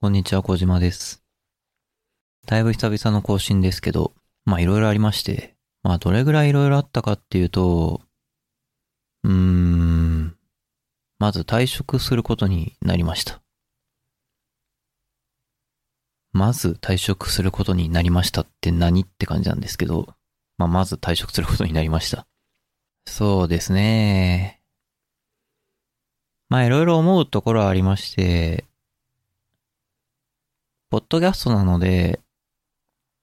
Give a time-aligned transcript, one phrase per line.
[0.00, 1.22] こんにちは、小島です。
[2.46, 4.14] だいぶ久々の更新ですけど、
[4.44, 8.00] まあいろいろありまして、まあどれぐらいいろいろあったかっていうと、
[9.24, 10.36] うーん、
[11.18, 13.40] まず退職することになりました。
[16.32, 20.14] まず退職することになりましたって何って感じなんですけど、
[20.56, 22.26] まあまず退職することになりました。
[23.06, 24.62] そうですね。
[26.48, 28.64] まあいろいろ思うところはありまして、
[30.90, 32.18] ポッドキャストなので、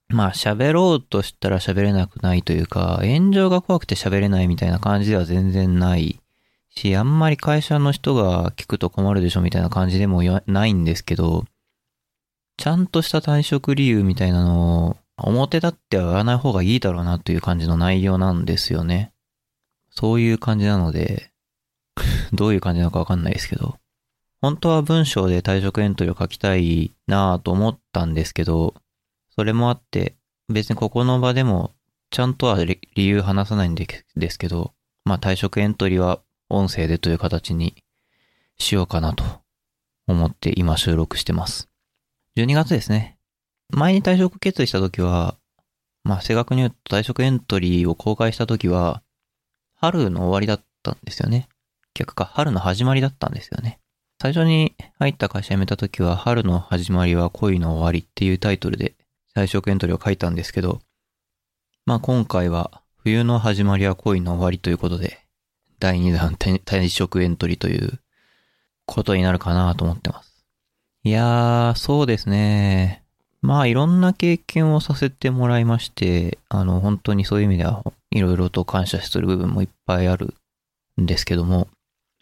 [0.07, 6.21] まあ喋ろうとしたら喋れなくないというか、炎上が怖くて喋れないみたいな感じでは全然ない
[6.70, 11.43] し、あんまり会社の人が聞くと困るでしょみたいな感じでもないんですけど、
[12.55, 19.12] ちゃんとした退職理由みたいなのを表立っては言わない方がいいだろうなという感じの内容なんですよね。
[19.90, 21.31] そういう感じなので、
[22.31, 23.77] どういう感じなのかわかんないですけど、
[24.40, 28.76] 本当は文章で退職エントリーを書きたいなぁと思ったんですけど、
[29.36, 30.16] それもあって、
[30.48, 31.74] 別にここの場でも、
[32.12, 34.74] ちゃんとは理由話さないんでですけど、
[35.05, 37.84] まあ退職エントリーは音声でという形に
[38.57, 39.24] しようかなと
[40.07, 41.70] 思って今収録してます。
[42.38, 43.18] 12月ですね。
[43.70, 45.35] 前に退職決意した時は、
[46.04, 49.01] まあ正確に言うと退職エントリーを公開した時は、
[49.76, 51.49] 春の終わりだったんですよね。
[51.96, 53.79] 逆か、春の始まりだったんですよね。
[54.20, 58.96] 最初に入った会社辞めた時は、春の始まりは恋の終わりっていうタイトルで
[59.35, 60.79] 退職エントリーを書いたんですけど、
[61.85, 65.19] まあ今回は、冬の始まりは恋の終わりということで、
[65.79, 68.00] 第2弾退退職エントリーという
[68.88, 70.34] ことになるかなと思ってます。
[71.03, 73.03] いやー、そうですね。
[73.44, 80.34] まあいろんな経験をさせてもらいまして、あの本当にそういう意味ではいろいろと感謝する部分もいっぱいある
[81.00, 81.68] んですけども、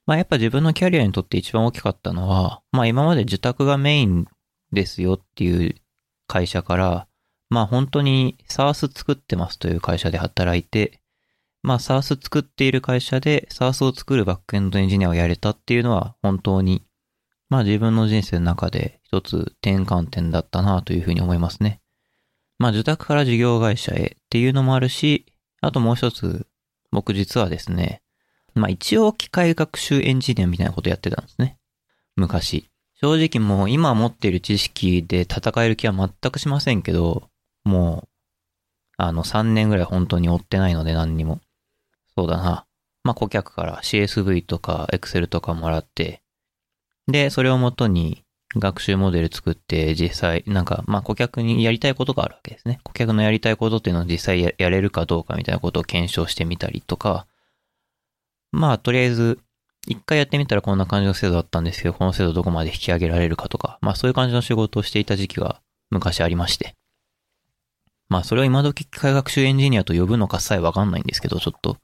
[0.05, 4.25] まあやっぱ自分のキャリアにとって一番大きかったのは、まあ今まで受託がメイン
[4.71, 5.75] ですよっていう
[6.27, 7.07] 会社から、
[7.49, 11.01] まあ本当に SARS 作ってますという会社で働いて、
[11.63, 16.85] まあ SARS 作っている会社で SARS を作るバックエンドエンジニアをやれたっていうのは本当に、
[17.49, 21.81] まあ自分の人生の中で一つ転換点だったなというふうに思いますね。
[22.59, 25.25] まあ受託から事業会社へっていうのもあるし、
[25.61, 26.47] あともう一つ、
[26.91, 28.01] 僕実はですね、
[28.55, 31.57] まあ一応機械学習エンジニアみたいなことやってたんですね。
[32.16, 32.69] 昔。
[33.01, 37.29] 正直もう今持っている知識で戦える気は全くしませんけど、
[37.65, 38.07] もう、
[38.97, 41.41] あの3年ぐらい本当に追ってないので何にも。
[42.17, 42.65] そうだな。
[43.03, 46.21] まあ顧客から CSV とか Excel とかもらって、
[47.07, 48.23] で、それをもとに
[48.55, 52.79] 学習モデル作って実際、なんか、まあ顧客にやりたいことがあるわけですね。
[52.83, 57.27] 顧客のやりたいことっていうのを実際ややれるかどうかみたいなことを検証してみたりとか、
[58.55, 59.38] まあとりあえず、
[59.85, 65.61] 一回やってみたらこんな感じの制度だったんですけど、この制度どこまで引き上げられるかとか、まあそういう感じの仕事をしていた時期が
[65.91, 66.73] 昔ありまして。
[68.07, 71.77] まあそれを今時機械学習エンジニアと呼ぶのかさえわかんないんですけど、ちょっと。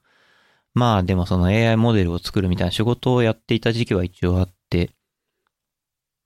[0.72, 4.90] まあでもその AI モデルを作るみたいな仕事をやっていた時期は一応あって、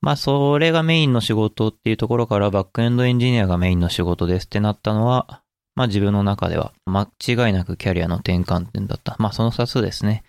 [0.00, 5.42] まあそれがメインの仕事っていうところからバックエンドエンジニアがメインの仕事ですってなったのは、
[5.74, 9.16] まあ自分の中では間違いなくキャリアの転換点だった。
[9.18, 10.22] まあその2つですね。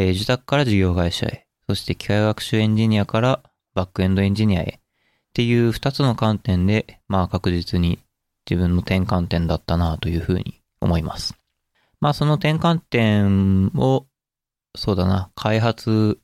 [0.00, 3.42] えー受託から事業会社へ、そして機械学習エンジニアから
[3.74, 4.80] バックエンドエンジニアへっ
[5.34, 7.98] ていう2つの観点で、まあ確実に
[8.48, 11.34] 自分の転換点だったなというふうに思います。
[12.00, 14.06] まあその転換点を、
[14.76, 16.20] そうだな、開発、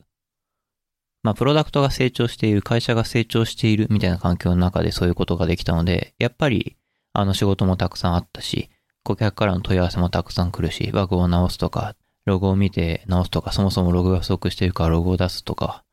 [1.21, 6.77] まあプロダクトが成長している、会社が成長しているみたいな環境の中でそういうことができたので、やっぱり
[7.11, 8.69] あの仕事もたくさんあったし、
[9.03, 11.93] 顧客からの問い合わせもたくさん来るし、バグを直すとか、
[12.25, 15.83] ロゴを見て直すとか、そもそもログが不足しているからロゴを出すとか、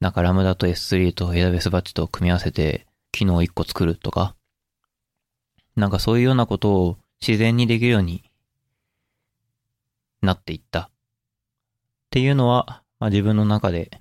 [0.00, 4.34] なんかラムダと S3 と AWS バッチと組み合わせて機能を1個作るとか、
[5.76, 8.22] なんかそういうようなことを自然にできるように
[10.22, 10.80] なっていった。
[10.80, 10.90] っ
[12.10, 14.00] ていうのは、まあ、自分の中で、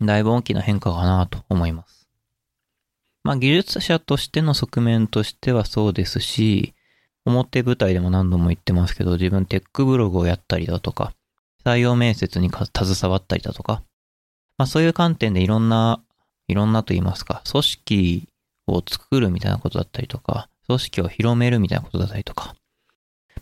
[0.00, 2.08] だいぶ大きな変化かなと思います。
[3.22, 6.74] まあ技術者としての側面としてはそうですし、
[7.24, 11.12] 表舞台でも何度も言ってますけど、自分テックブログをやったりだとか、
[11.64, 13.82] 採用面接に携わったりだとか、
[14.56, 16.02] まあそういう観点でいろんな、
[16.48, 18.28] いろんなと言いますか、組織
[18.66, 22.54] を作るみたいなことだったりとか、組織を広めるみたいなことだったりとか、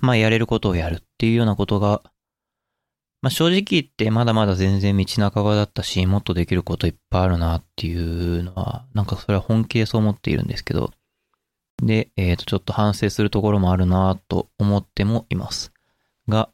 [0.01, 2.03] まあやれることをやるっていうようなことが、
[3.21, 10.93] まあ正直言ってまだまだ全然道半ばだったし、もっとできることいっぱいあるなっていうのは、なんかそれは本気でそう思っているんですけど、
[11.83, 15.73] で、えっ、と、ちょっと反省するところもあるなと思ってもいます。
[16.29, 16.51] が、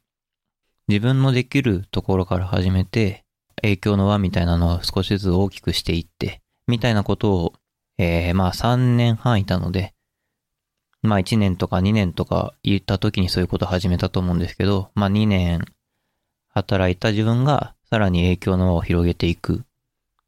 [0.88, 3.24] 自分のできるところから始めて、
[3.62, 7.52] 影響の輪みたいなのを少しずつ大きくしていって、みたいなことを、
[7.98, 9.94] えー、まあ3年半いたので、
[11.02, 15.64] まあ1年とか2年とか言った時にそういうことを始めたと思うんですけど、まあ2年
[16.48, 19.64] 働いた自分がさらに影響の輪を広げていく、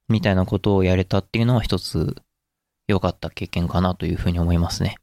[0.09, 2.17] みたいなことをやれたっていうのは一つ
[2.87, 4.97] 良かった経験かなというふうに思いますね。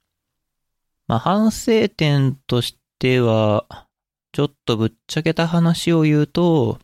[1.07, 3.87] まあ反省点としては、
[4.31, 6.79] ちょっとぶっちゃけた話を言うと、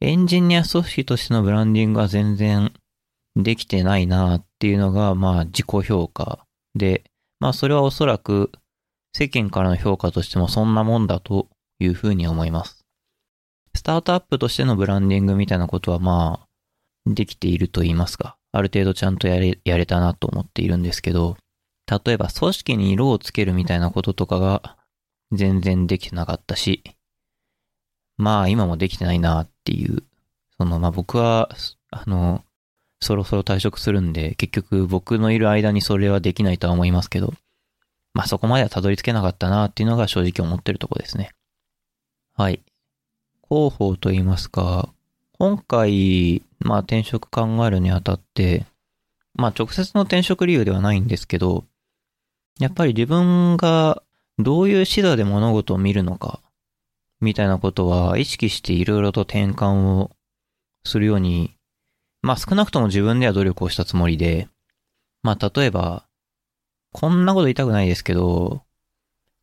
[0.00, 2.72] エンジニア組織としてのブランディングは全然
[3.36, 7.04] できてないなっていうのが、まあ自己評価で、
[7.38, 8.50] まあそれはおそらく
[9.14, 11.48] 世間からの評価としてもそんなもんだと
[11.78, 12.84] いうふうに思います。
[13.74, 16.48] スタートアップとしてのブランディングみたいなことはまあ
[17.06, 21.36] できていると言いますか、ある程度ちゃんとやれ、やれたなと思っているんですけど、
[22.04, 24.76] 例えば組織に色をつけるみたいなこととかが
[25.32, 26.82] 全然できてなかったし、
[28.16, 30.02] まあ今もできてないなっていう、
[30.58, 31.48] そのまあ僕は、
[31.90, 32.44] あの、
[33.00, 37.32] そろそろ退職するんで、結局僕のいる間にそれはできないとは思いますけど、
[38.12, 41.30] まあそこまではたどり着けなかったなっていうのが正直思ってるとこですね。
[42.36, 42.62] はい。
[43.48, 44.92] 広報と言いますか、
[45.38, 48.66] 今回、まあ転職考えるにあたって、
[49.34, 51.64] まあ直接の転職理由ではないんですけど、
[52.58, 54.02] やっぱり自分が
[54.38, 56.40] どういう視座で物事を見るのか、
[57.20, 60.10] みたいなことは意識していろいろと転換を
[60.84, 61.56] するように、
[62.22, 64.48] まあ少なくとも自分では努力をしたつもりで、
[65.22, 66.04] まあ例えば、
[66.92, 68.62] こんなこと言いたくないですけど、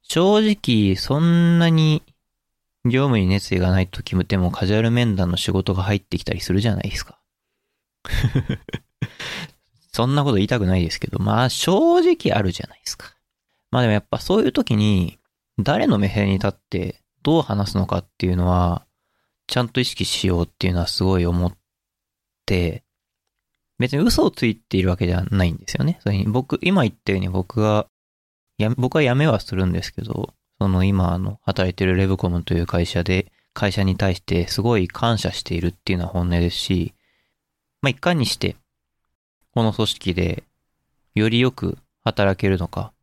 [0.01, 2.03] 正直そんなに
[2.89, 7.19] 業務に熱意がない時でもカジュアル面談の仕事が入ってきたりするじゃないですか。
[9.91, 13.15] そんなこと言いたくないですけど、まあ正直あるじゃないですか。
[13.71, 15.19] まあでもやっぱそういう時に、
[15.59, 18.85] 誰の目線に立ってどう話すのかっていうのは、
[19.47, 21.57] ちゃんと意識しようっていうのはすごい思っ
[22.45, 22.83] て、
[23.79, 25.99] 別に嘘をついているわけではないんですよね。
[26.01, 27.87] それに僕、今言ったように僕が、
[28.77, 36.93] 僕は辞めはするんですけど、その今あの、働いてるレブコムという会社で、会社に対してすごい感謝しているっていうのは本音ですし、
[37.81, 38.55] まあ、いかにして、
[39.53, 40.43] この組織で
[41.15, 42.93] よりよく働けるのか、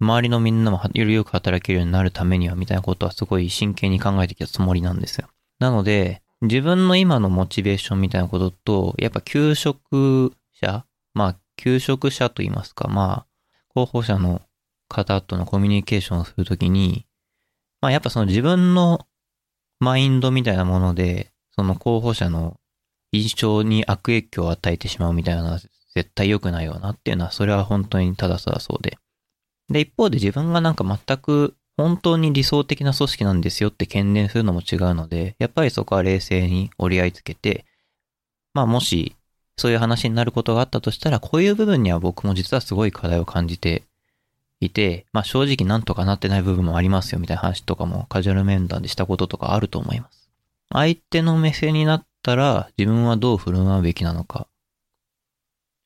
[0.00, 5.28] 周りのみんなもよりよく働けるようになるためにはみたいなことはすごい真剣に考えてきたつもりなんですよ。
[5.58, 10.84] なので、自分の今のモチベーションみたいなことと、やっぱ求職者
[11.14, 13.26] まあ、求職者と言いますか、まあ、
[13.68, 14.42] 候補者の
[14.90, 17.06] 方とのコミュニケーションをするときに、
[17.80, 19.06] まあやっぱその自分の
[19.78, 22.58] マインドみたいなもので、その候補者の
[23.12, 25.58] 印象に悪影響を与えてしまうみたいなのは
[25.94, 28.98] 絶対良くないよなっていうのは、それは本当にただただそうで。
[29.70, 37.64] で、一方で自分がなんか全く本当に理想的な組織なんですよって懸念するのも違うので、やっぱりそこは冷静に折り合いつけて、
[38.52, 39.16] まあもし
[39.56, 43.84] そういう話になることがあったとしたら、こういう部分には僕も実はすごい課題を感じて
[44.60, 50.30] いて、まあ正直なんとかなってない部分もありますよみたいな話とかもカジュアル面談でしたこととかあると思います。
[50.72, 54.46] 相手の目線になったら自分はどう振る舞うべきなのか。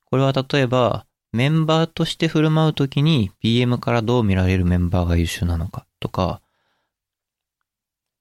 [0.07, 6.41] これは例えば、メンバーとして振る舞うときに PM からどう見られるメンバーが優秀なのかとか、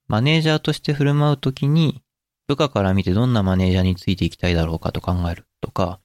[0.07, 2.01] マネージャーとして振る舞うときに
[2.47, 5.99] 部下から見てどんなマネージャーについていきたいだろうかと考えるとか、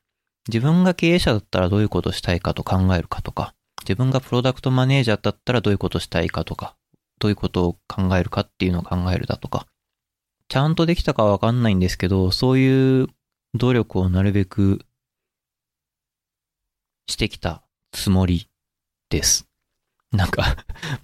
[0.48, 3.54] 自分が経営者だったらどういうことしたいかと考えるかとか、
[3.88, 6.76] 自分がプロダクトマネージャーだったらどういうことしたいかとか、
[7.18, 9.66] どういうことを考えるかっていうのを考えるだとか、
[10.48, 13.06] ちゃんとできたかわかんないんですけど、そういう
[13.54, 14.84] 努力をなるべく
[17.06, 18.50] してきたつもり
[19.08, 19.46] です。
[20.12, 20.56] なんか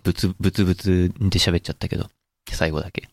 [0.03, 2.11] ぶつ、ぶつぶつで喋っちゃったけど、
[2.51, 3.09] 最後だけ。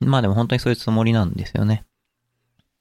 [0.00, 1.84] まあでも本当にそういうつもりなんですよね。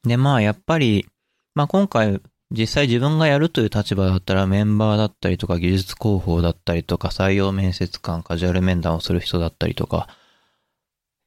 [0.03, 1.05] で、まあやっぱり、
[1.53, 2.21] まあ今回
[2.51, 10.07] 実際自分がやるという立場だったらメンバーだったりとか技術広報だったりとか採用面接官、カジュアル面談をする人だったりとか、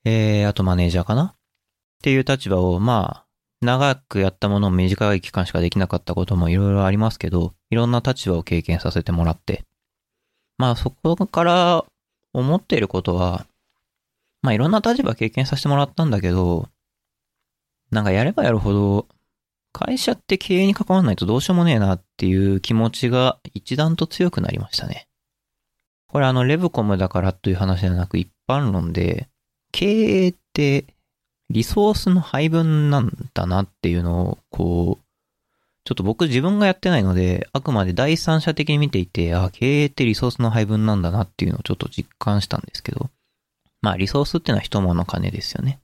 [0.05, 1.35] えー、あとマネージャーかな？
[1.35, 1.35] っ
[2.03, 3.25] ていう立場をまあ
[3.61, 9.65] 長くやったものを短い期間しかできなかったこともいろいろありますけど、いろんな立場を経験させてもらって、
[10.57, 11.85] まあそこから
[12.33, 13.47] 思っていることは、
[14.43, 16.69] まあいろんな立場経験させてもらったんだけど、
[17.91, 19.09] なんかやればやるほど、
[19.79, 25.07] 会社って経営に関わらないとどうしようもねえなっていう気持ちが一段と強くなりましたね。
[26.09, 29.29] これあの、レブコムだからという話ではなく一般論で、
[29.71, 30.87] 経営って
[31.49, 35.05] リソースの配分なんだなっていうのを、こう、
[35.85, 43.11] ちょっと僕自分がやってないので、あくまで第三者的に見ていて、あ、経営ってリソースの配分なんだなっていうのをちょっと実感したんですけど、
[43.81, 45.79] まあリソースっていうのは人物金ですよね。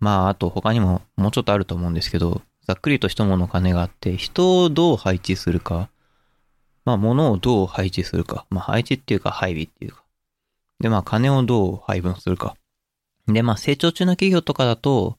[0.00, 5.88] まあ、あと他にももうちょっとあると思うんですけど、ざっくりと一物金があって、人をどう配置するか、
[6.84, 10.04] まあ、物をどう配置するか、まあ、配置っていうか配備っていうか、
[10.78, 12.56] で、まあ、金をどう配分するか。
[13.26, 15.16] で、まあ、成長中の企業とかだと、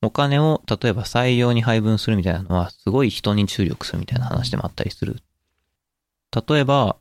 [0.00, 5.16] お金を例えば採用に配分するみたいなのは、すごい人に注力するみたいな話でもあったりする。
[6.48, 6.98] 例えば、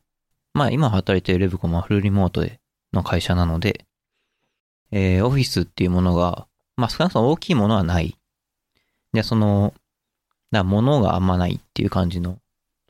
[0.56, 2.60] まあ今働いているレブコもフルリモートで
[2.92, 3.86] の会社なので、
[4.90, 8.18] えー、オフィスっていうものが、まあ少なくとも大きいものはない。
[9.16, 9.74] で、その、
[10.52, 12.40] だ物があんまないっていう感じのと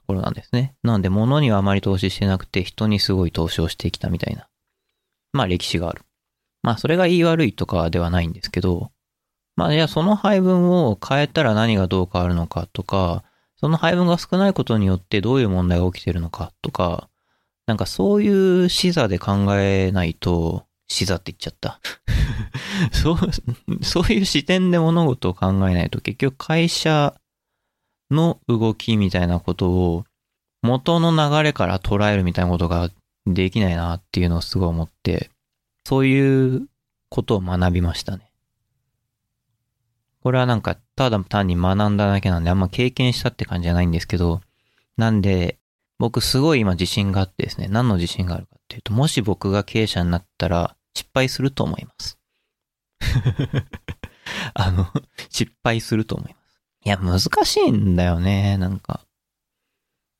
[0.07, 0.75] ころなんですね。
[0.83, 4.47] なので物にはあまり投資してなくて人にすごい投資をしてきたみたいな、
[5.33, 6.01] まあ歴史がある。
[6.61, 8.91] まあそれが言い悪いとかではないんですけど、
[9.55, 13.23] まあじゃあその配分を変えたら何がどう変わるのかとか、
[13.57, 17.09] その配分が少ないことによってどういう問題が起きてるのかとか、
[17.65, 21.79] なんかそういう視座で考えないと、視座って言っちゃった
[22.91, 27.15] そう、そういう視点で物事を考えないと結局会社
[28.11, 30.05] の動きみたいなことを
[30.65, 32.89] 元の流れから捉えるみたいなことが
[33.27, 35.29] できないなっていうのをすごい思って、
[35.85, 36.67] そういう
[37.09, 38.31] ことを学びましたね。
[40.21, 44.41] これはなんか、ただ単に学んだだけなんで、あんま経験したって感じじゃないんですけど、
[44.97, 45.59] なんで、
[45.97, 52.19] 僕すごい今自信があってですね、何の自信があるかっていうと、もし僕が経営者になったら失敗すると思います。
[54.53, 54.87] あの、
[55.29, 56.45] 失敗すると思います。
[56.85, 59.05] いや、難しいんだよね、なんか。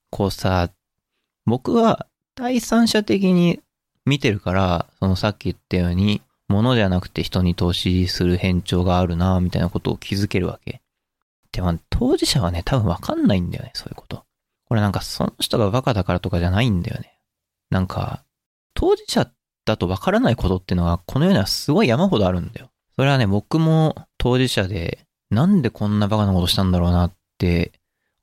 [0.09, 0.71] こうさ、
[1.45, 3.61] 僕は第三者的に
[4.05, 10.81] 見てるから、そのさっき言ったように、物じゃなくて人に投資する変調があるな、みたいなことを気づけるわけ。
[11.51, 14.24] でも、当事者はね、多分わかんないんだよね、そういうこと。
[14.65, 17.19] これなんかその人がバカだからとかじゃないんだよね。
[17.69, 18.23] なんか、
[18.73, 19.29] 当事者
[19.65, 22.71] だとわからないことっていうのは、この世にはすごい山ほどあるんだよ。
[22.95, 27.73] それはね、僕も当事者で、なんでこんなバカなことしたんだろうなって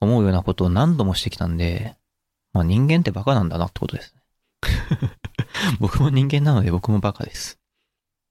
[0.00, 1.96] 思うようなことを何度もしてきたんで、
[2.52, 4.22] まあ人間ってバカなんだなってことですね。
[5.80, 7.58] 僕も人間なので僕もバカです。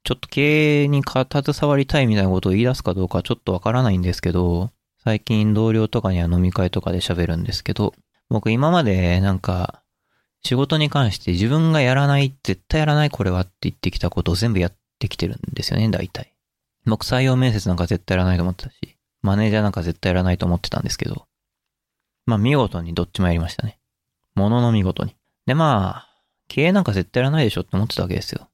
[0.04, 4.72] ちょっと経営に携わりたいみたいなことを言い出すかどうかちょっとわからないんですけど、
[5.04, 7.94] 最近同僚とかには飲み会とかで喋るんですけど、
[8.30, 9.82] 僕今までなんか
[10.44, 16.34] 仕事に関して自分がやらない、絶対やらないこれはって言ってきたことを全部やってきてるんですよね、大体。
[16.86, 21.26] 僕採用面接なんか絶対やらないと思ってたし、マネージャーなんか絶対やらないと思ってたんですけど、
[22.26, 23.80] まあ見事にどっちもやりましたね。
[24.36, 25.16] ものの見事に。
[25.46, 26.08] でまあ、
[26.48, 28.50] 経営なんか絶対やらないでしょって思ってたわけですよ。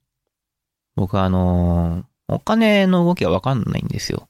[0.95, 4.27] 僕あのー、お金の動きはわかんないんですよ。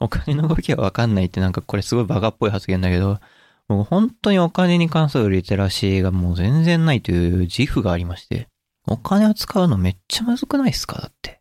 [0.00, 3.20] お金の動きはわかんないってなんかこれすごいバカっぽい発言だけど、
[3.68, 8.48] 僕本当にお金に関するリテラシーがもう全然ないという自負がありまして、
[8.88, 11.00] お金を使うのめっちゃむずくないっすか？
[11.00, 11.40] だって。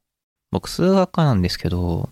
[0.51, 2.10] 僕数学科なんですけど、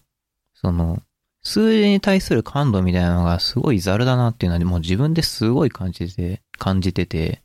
[0.53, 0.99] その、
[1.43, 7.41] 数字に対する感度みたいなのがすごいザルだなっていうのはもう自分ですごい感じて、感じてて、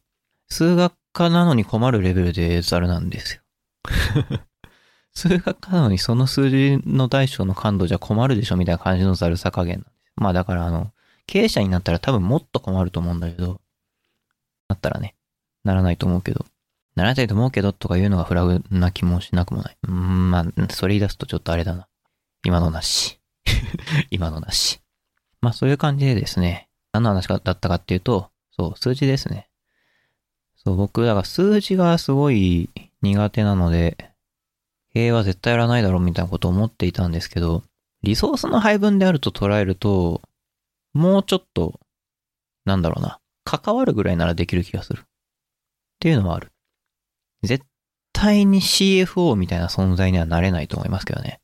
[0.49, 3.43] 数学科なのに困るレベルでザルなんですよ。
[5.15, 9.93] 数学科なのにその数字の大小の感度じゃ困るでしょみたいな感じのざるさ加減なんです。
[10.17, 10.91] まあだからあの、
[11.27, 13.61] 経営者になったら多分もっと困ると思うんだけど、
[14.69, 15.15] なったらね、
[15.65, 16.47] ならないと思うけど、
[16.95, 19.77] ならないと思うけどとか言うのがフラグな気もしなくもない。
[19.87, 21.89] うん、まあ、それ言い出すとちょっとあれだな。
[22.45, 23.21] 今のなし。
[24.11, 24.81] 今のなし。
[25.41, 29.49] まあそういう感じでですね、何の話だったかっていうと、そう、数字ですね。
[30.57, 32.71] そう、僕、だから数字がすごい
[33.03, 34.12] 苦手なので、
[34.95, 37.63] 経営は絶対やらないだろうみたいなことを思っていたんですけど、
[38.03, 40.23] リソースの配分であると捉えると、
[40.93, 41.81] もうちょっと、
[42.65, 45.03] なんだろうな、関わるぐらいならできる気がする。
[45.03, 45.05] っ
[46.01, 46.53] ていうのはある。
[47.43, 47.65] 絶
[48.13, 51.41] 対に CFO みたいな存在にはなれないと思いますけどね。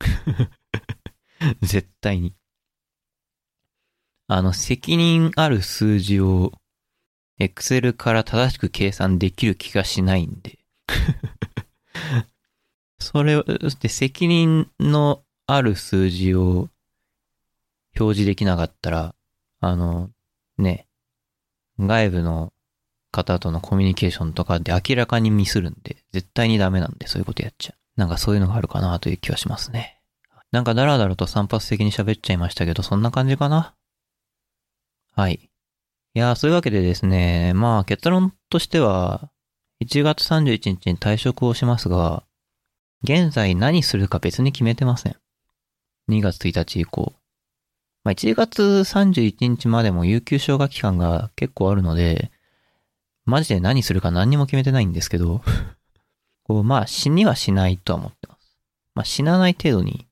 [1.62, 2.34] 絶対に。
[4.28, 6.52] あの、責任ある数字を
[7.40, 10.58] Excel から正しく計算できる気がしないんで
[13.02, 13.42] それ
[13.80, 16.68] で責任のある数字を
[17.98, 19.14] 表示できなかったら、
[19.60, 20.10] あの、
[20.56, 20.86] ね、
[21.78, 22.52] 外部の
[23.10, 27.76] 方とのコミュニケーションとかで明らかにミスるんで、絶対にダメなんで、そういうことやっちゃう。
[27.96, 30.00] なんかそういうのがあるかなという気はしますね。
[30.50, 33.74] なんかダラダラと散発的に喋っちゃいましたけど、そんな感じかな？
[35.14, 35.50] はい。
[36.14, 39.30] いやーそういうわけでですね、まあ結論としては、
[39.82, 42.22] 1月31日に退職をしますが、
[43.04, 45.16] 現在何するか別に決めてません。
[46.08, 47.12] 2月1日以降。
[48.04, 52.30] まあ、1月31日までも有給消化期間が結構あるので、
[53.24, 55.42] マジで何するか何にも決めてないんですけど
[56.44, 58.56] こう、まあ死にはしないとは思ってます。
[58.94, 60.06] まあ死なない程度に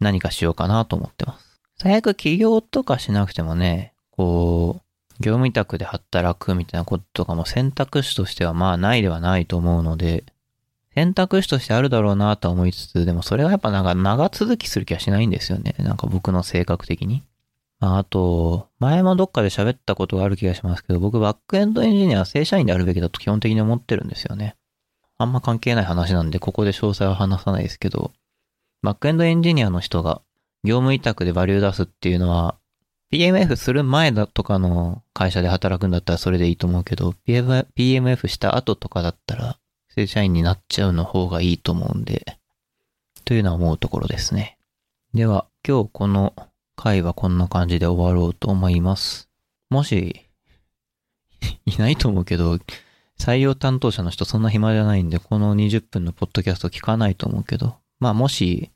[0.00, 1.60] 何かしようかなと思ってます。
[1.76, 10.24] 最悪起業とかしなくてもね、こう、業務委託で働くみたいなこととかも選択肢としてはまあないではないと思うので、
[10.94, 15.74] 選択肢としてあるだろうなと思いつつ、でもそれはやっぱなんか長続きする気はしないんですよね。
[15.78, 17.22] なんか僕の性格的に。
[17.80, 24.56] まあ、あと、前もどっかで喋ったことがある気がしますけど、僕バックエンドエンジニアは正社員であるべきだと基本的に思ってるんですよね。
[25.18, 28.12] あんま関係ない話なんで、ここで詳細は話さないですけど、
[28.82, 30.22] バックエンドエンジニアの人が
[30.62, 32.56] 業務委託でバリュー出すっていうのは、
[33.12, 39.58] PMF する前だとかの会社で働くんだったらそれでいいと思うけど、PMF した後とかだったら、
[39.94, 42.36] 正社員になっちゃうの方がいいと思うんで、
[43.24, 44.58] というのは思うところですね。
[45.14, 46.34] では、今日この
[46.74, 49.28] 回はこんな感じで終わろうと思います。
[49.70, 50.28] もし、
[51.64, 52.58] いないと思うけど、
[53.20, 58.72] 採用担当者の人そんな暇じゃないんで、この20分のポッドキャスト聞かないと思うけど、まあもし、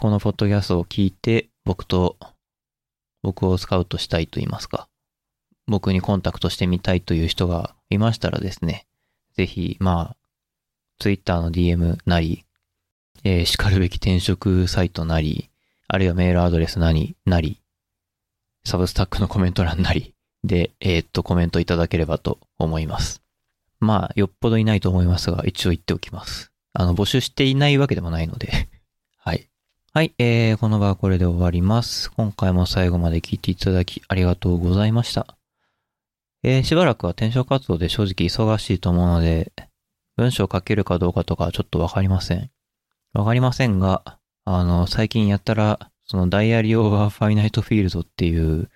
[0.00, 2.16] このポッドキャストを聞いて、僕と、
[3.22, 4.88] 僕をスカウトしたいと言いますか、
[5.66, 8.86] 僕にコンタクトしてみたいという人がいましたらですね、
[9.34, 10.25] ぜひ、まあ、
[10.98, 12.44] ツイッターの DM なり、
[13.24, 15.50] えー、叱るべき転職サイトなり、
[15.88, 17.60] あるいはメールアドレスなり、なり、
[18.64, 23.22] サブスタックのコメント欄なり で、えー、っと、コメントいただければと思います。
[23.78, 26.50] まあ、よっぽどいないと思いますが、一応言っておきます。
[26.72, 28.68] あの、募集していないわけでもないので
[29.18, 29.48] はい。
[29.92, 32.10] はい、えー、この場はこれで終わります。
[32.12, 35.36] 今回も最後まで聞いていただきありがとうございました。
[36.42, 39.52] えー、しばらくは転職活動で正直忙しいと思うので、
[40.16, 42.50] 文章を書けるかどうかとかちょっとわかりません。
[43.12, 48.70] わかりませんが、あの、最近やったら、そのダイアリーオーバーファイナイトフィールドっていう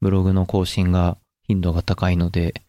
[0.00, 2.62] ブログの更新が頻度が高いので、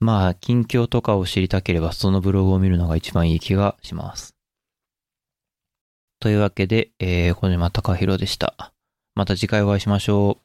[0.00, 4.34] まあ、近況とかを知りたければそのブログを見るのが一番いい気がします。
[6.20, 8.72] というわけで、えー、小島隆弘でした。
[9.14, 10.43] また次回お会いしましょう。